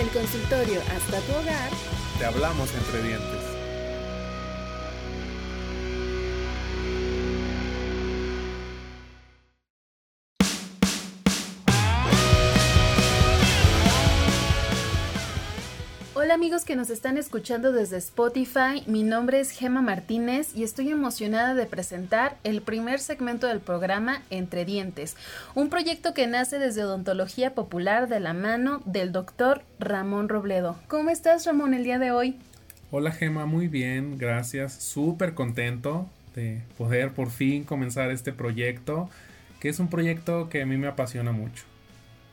[0.00, 1.70] Desde el consultorio hasta tu hogar,
[2.18, 3.39] te hablamos entre dientes.
[16.22, 20.90] Hola amigos que nos están escuchando desde Spotify, mi nombre es Gema Martínez y estoy
[20.90, 25.16] emocionada de presentar el primer segmento del programa Entre Dientes,
[25.54, 30.76] un proyecto que nace desde Odontología Popular de la mano del doctor Ramón Robledo.
[30.88, 32.36] ¿Cómo estás Ramón el día de hoy?
[32.90, 39.08] Hola Gema, muy bien, gracias, súper contento de poder por fin comenzar este proyecto,
[39.58, 41.64] que es un proyecto que a mí me apasiona mucho.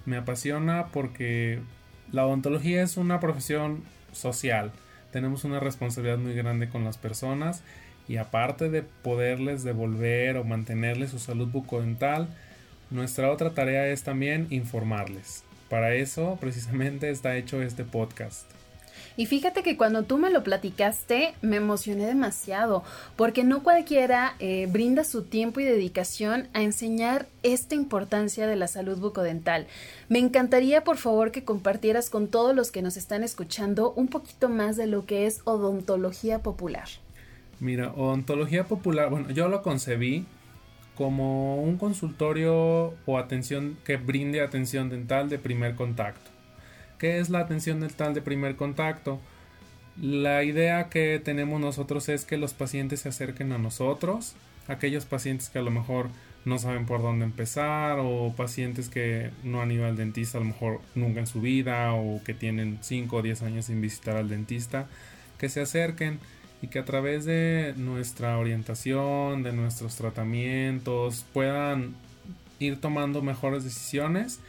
[0.05, 1.61] Me apasiona porque
[2.11, 4.71] la odontología es una profesión social.
[5.11, 7.63] Tenemos una responsabilidad muy grande con las personas
[8.07, 12.27] y aparte de poderles devolver o mantenerles su salud bucodental,
[12.89, 15.43] nuestra otra tarea es también informarles.
[15.69, 18.49] Para eso precisamente está hecho este podcast.
[19.15, 22.83] Y fíjate que cuando tú me lo platicaste, me emocioné demasiado,
[23.15, 28.67] porque no cualquiera eh, brinda su tiempo y dedicación a enseñar esta importancia de la
[28.67, 29.67] salud bucodental.
[30.09, 34.49] Me encantaría, por favor, que compartieras con todos los que nos están escuchando un poquito
[34.49, 36.87] más de lo que es odontología popular.
[37.59, 40.25] Mira, odontología popular, bueno, yo lo concebí
[40.95, 46.36] como un consultorio o atención que brinde atención dental de primer contacto.
[46.97, 49.19] ¿Qué es la atención dental de primer contacto?
[50.01, 54.35] La idea que tenemos nosotros es que los pacientes se acerquen a nosotros,
[54.67, 56.09] aquellos pacientes que a lo mejor
[56.45, 60.47] no saben por dónde empezar o pacientes que no han ido al dentista a lo
[60.47, 64.29] mejor nunca en su vida o que tienen 5 o 10 años sin visitar al
[64.29, 64.87] dentista,
[65.37, 66.19] que se acerquen
[66.61, 71.95] y que a través de nuestra orientación, de nuestros tratamientos, puedan
[72.59, 74.39] ir tomando mejores decisiones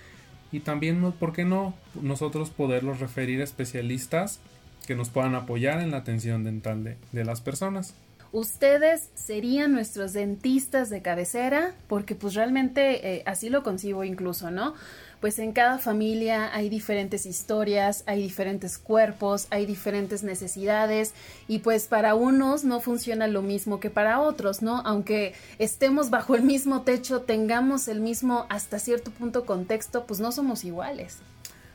[0.52, 1.74] y también, ¿por qué no?
[2.00, 4.41] Nosotros poderlos referir a especialistas
[4.86, 7.95] que nos puedan apoyar en la atención dental de, de las personas.
[8.30, 14.74] Ustedes serían nuestros dentistas de cabecera, porque pues realmente eh, así lo concibo incluso, ¿no?
[15.20, 21.12] Pues en cada familia hay diferentes historias, hay diferentes cuerpos, hay diferentes necesidades
[21.48, 24.80] y pues para unos no funciona lo mismo que para otros, ¿no?
[24.84, 30.30] Aunque estemos bajo el mismo techo, tengamos el mismo hasta cierto punto contexto, pues no
[30.30, 31.18] somos iguales.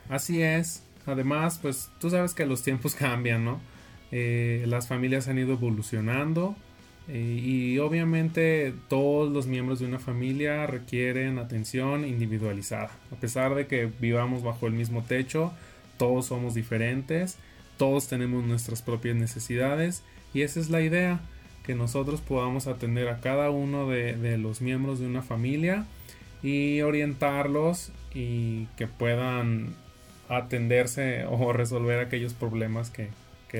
[0.10, 0.84] Así es.
[1.06, 3.60] Además, pues tú sabes que los tiempos cambian, ¿no?
[4.12, 6.56] Eh, las familias han ido evolucionando
[7.10, 12.92] eh, y obviamente todos los miembros de una familia requieren atención individualizada.
[13.12, 15.52] A pesar de que vivamos bajo el mismo techo,
[15.98, 17.38] todos somos diferentes,
[17.78, 20.04] todos tenemos nuestras propias necesidades
[20.34, 21.20] y esa es la idea,
[21.64, 25.86] que nosotros podamos atender a cada uno de, los miembros de una familia
[26.42, 29.76] y orientarlos y que puedan
[30.28, 33.10] atenderse o resolver aquellos problemas que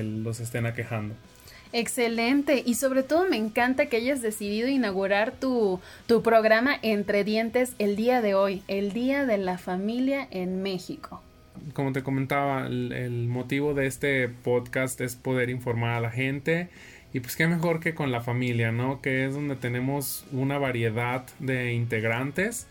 [0.02, 1.14] los estén aquejando.
[1.76, 7.74] Excelente y sobre todo me encanta que hayas decidido inaugurar tu, tu, programa Entre Dientes
[7.80, 11.20] el día de hoy, el Día de la Familia en México.
[11.72, 16.68] Como te comentaba, el, el motivo de este podcast es poder informar a la gente
[17.12, 19.02] y pues qué mejor que con la familia, ¿no?
[19.02, 22.68] Que es donde tenemos una variedad de integrantes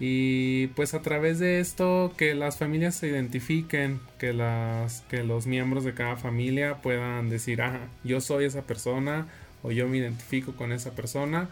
[0.00, 5.46] y pues a través de esto que las familias se identifiquen, que las que los
[5.46, 9.26] miembros de cada familia puedan decir, "Ah, yo soy esa persona"
[9.62, 11.48] o yo me identifico con esa persona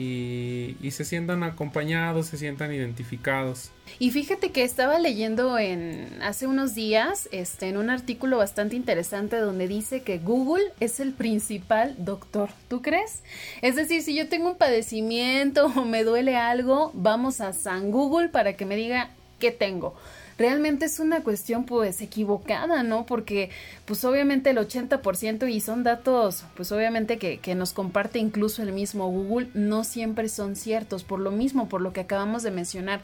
[0.00, 3.70] y, se sientan acompañados, se sientan identificados.
[3.98, 9.36] Y fíjate que estaba leyendo en hace unos días, este, en un artículo bastante interesante
[9.36, 12.50] donde dice que Google es el principal doctor.
[12.68, 13.22] ¿Tú crees?
[13.62, 18.28] Es decir, si yo tengo un padecimiento o me duele algo, vamos a San Google
[18.28, 19.96] para que me diga qué tengo
[20.40, 23.04] realmente es una cuestión pues equivocada, ¿no?
[23.04, 23.50] Porque
[23.84, 28.72] pues obviamente el 80% y son datos pues obviamente que, que nos comparte incluso el
[28.72, 33.02] mismo Google, no siempre son ciertos, por lo mismo, por lo que acabamos de mencionar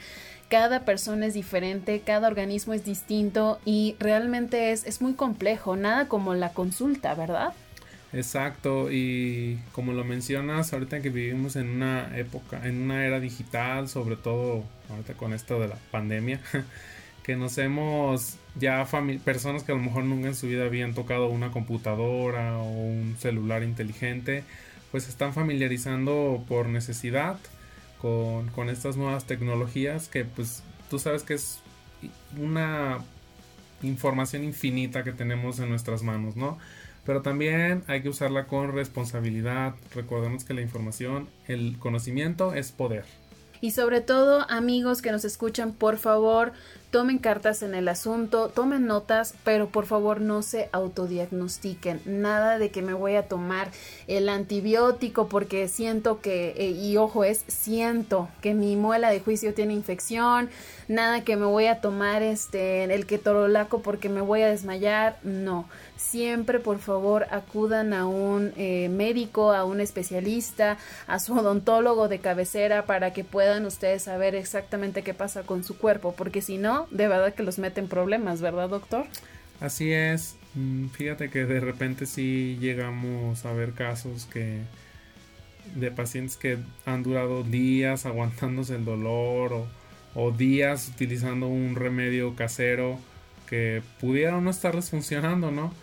[0.49, 6.09] cada persona es diferente, cada organismo es distinto y realmente es, es, muy complejo, nada
[6.09, 7.53] como la consulta, ¿verdad?
[8.13, 13.89] Exacto, y como lo mencionas, ahorita que vivimos en una época, en una era digital,
[13.89, 16.41] sobre todo ahorita con esto de la pandemia,
[17.25, 18.87] que nos hemos ya
[19.25, 23.17] personas que a lo mejor nunca en su vida habían tocado una computadora o un
[23.19, 24.45] celular inteligente,
[24.93, 27.39] pues están familiarizando por necesidad
[28.01, 31.59] con, con estas nuevas tecnologías que pues tú sabes que es
[32.39, 32.99] una
[33.83, 36.59] información infinita que tenemos en nuestras manos, ¿no?
[37.07, 39.75] Pero también hay que usarla con responsabilidad.
[39.95, 43.05] Recordemos que la información, el conocimiento es poder.
[43.61, 46.53] Y sobre todo, amigos que nos escuchan, por favor,
[46.97, 52.01] tomen cartas en el asunto, tomen notas, pero por favor no se autodiagnostiquen.
[52.07, 53.71] Nada de que me voy a tomar
[54.07, 59.53] el antibiótico porque siento que, eh, y ojo, es siento que mi muela de juicio
[59.53, 60.49] tiene infección,
[60.89, 65.69] nada que me voy a tomar este el ketorolaco porque me voy a desmayar, no.
[65.97, 70.77] Siempre por favor acudan a un eh, médico, a un especialista,
[71.07, 75.77] a su odontólogo de cabecera para que puedan ustedes saber exactamente qué pasa con su
[75.79, 79.07] cuerpo, porque si no, de verdad que los meten problemas, ¿verdad, doctor?
[79.61, 80.37] Así es.
[80.55, 84.61] Mm, fíjate que de repente sí llegamos a ver casos que
[85.75, 89.67] de pacientes que han durado días aguantándose el dolor o
[90.17, 92.99] o días utilizando un remedio casero
[93.47, 95.75] que pudiera no estarles funcionando, ¿no?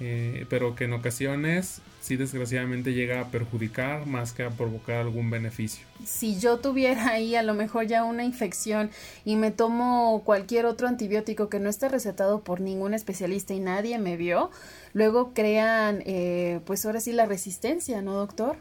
[0.00, 5.30] Eh, pero que en ocasiones sí desgraciadamente llega a perjudicar más que a provocar algún
[5.30, 5.86] beneficio.
[6.04, 8.90] Si yo tuviera ahí a lo mejor ya una infección
[9.24, 13.98] y me tomo cualquier otro antibiótico que no esté recetado por ningún especialista y nadie
[13.98, 14.50] me vio,
[14.92, 18.56] luego crean eh, pues ahora sí la resistencia, ¿no doctor?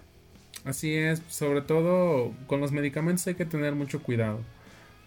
[0.63, 4.39] Así es, sobre todo con los medicamentos hay que tener mucho cuidado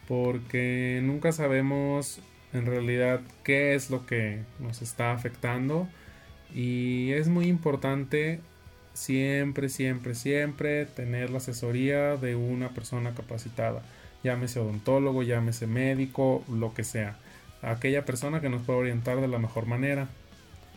[0.09, 2.19] porque nunca sabemos
[2.53, 5.89] en realidad qué es lo que nos está afectando
[6.55, 8.41] y es muy importante
[8.95, 13.83] siempre, siempre, siempre tener la asesoría de una persona capacitada,
[14.23, 17.17] llámese odontólogo, llámese médico, lo que sea,
[17.61, 20.09] aquella persona que nos pueda orientar de la mejor manera.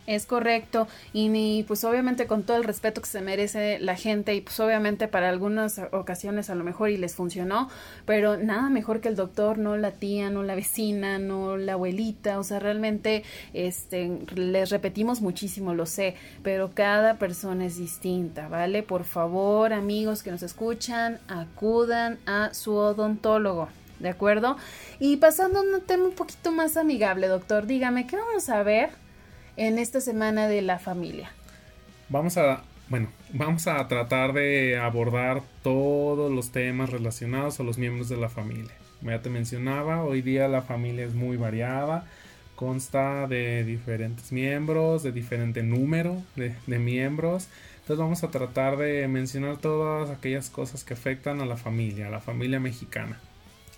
[0.08, 4.34] Es correcto y ni pues obviamente con todo el respeto que se merece la gente
[4.34, 7.68] y pues obviamente para algunas ocasiones a lo mejor y les funcionó,
[8.06, 12.38] pero nada mejor que el doctor, no la tía, no la vecina, no la abuelita,
[12.38, 13.22] o sea, realmente
[13.52, 18.82] este les repetimos muchísimo, lo sé, pero cada persona es distinta, ¿vale?
[18.82, 23.68] Por favor, amigos que nos escuchan, acudan a su odontólogo.
[23.98, 24.56] ¿De acuerdo?
[25.00, 28.90] Y pasando a un tema un poquito más amigable, doctor, dígame, ¿qué vamos a ver
[29.58, 31.30] en esta semana de la familia?
[32.08, 38.08] Vamos a, bueno, vamos a tratar de abordar todos los temas relacionados a los miembros
[38.08, 38.72] de la familia.
[39.02, 42.06] Ya te mencionaba, hoy día la familia es muy variada,
[42.56, 47.48] consta de diferentes miembros, de diferente número de, de miembros.
[47.80, 52.10] Entonces vamos a tratar de mencionar todas aquellas cosas que afectan a la familia, a
[52.10, 53.18] la familia mexicana.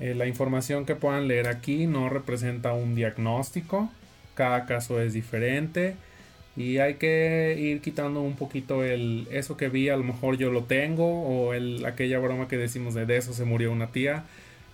[0.00, 3.90] eh, la información que puedan leer aquí no representa un diagnóstico,
[4.34, 5.96] cada caso es diferente
[6.56, 10.50] y hay que ir quitando un poquito el eso que vi, a lo mejor yo
[10.50, 14.24] lo tengo o el, aquella broma que decimos de, de eso se murió una tía.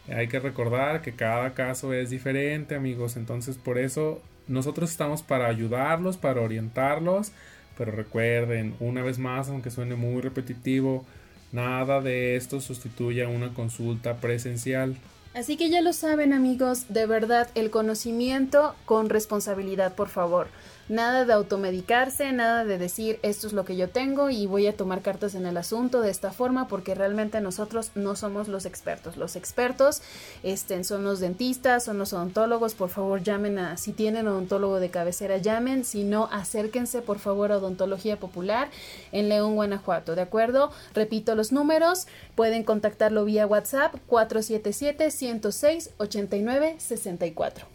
[0.08, 5.48] Hay que recordar que cada caso es diferente, amigos, entonces por eso nosotros estamos para
[5.48, 7.32] ayudarlos, para orientarlos,
[7.76, 11.04] pero recuerden, una vez más, aunque suene muy repetitivo,
[11.52, 14.96] nada de esto sustituye a una consulta presencial.
[15.36, 20.48] Así que ya lo saben amigos, de verdad el conocimiento con responsabilidad, por favor.
[20.88, 24.76] Nada de automedicarse, nada de decir esto es lo que yo tengo y voy a
[24.76, 29.16] tomar cartas en el asunto de esta forma porque realmente nosotros no somos los expertos.
[29.16, 30.00] Los expertos
[30.44, 32.74] este, son los dentistas, son los odontólogos.
[32.74, 35.84] Por favor, llamen a, si tienen odontólogo de cabecera, llamen.
[35.84, 38.68] Si no, acérquense por favor a Odontología Popular
[39.10, 40.14] en León, Guanajuato.
[40.14, 40.70] ¿De acuerdo?
[40.94, 42.06] Repito los números.
[42.36, 47.66] Pueden contactarlo vía WhatsApp 477 106 89 64.